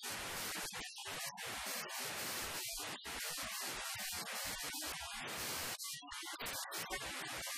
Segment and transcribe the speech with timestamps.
[0.00, 0.12] Thank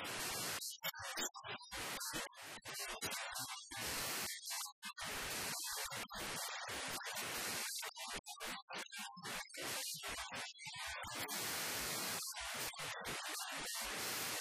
[0.00, 0.43] え?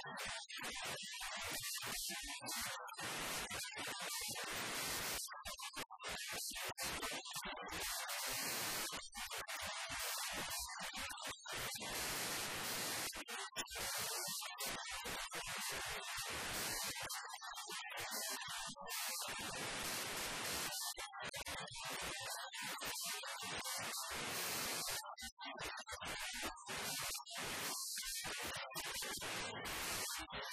[0.00, 0.20] Thank
[7.12, 7.27] you.